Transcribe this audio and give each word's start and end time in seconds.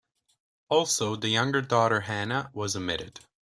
Also, 0.67 1.15
the 1.15 1.29
younger 1.29 1.61
daughter 1.61 1.99
Hannah 1.99 2.49
was 2.55 2.75
omitted. 2.75 3.19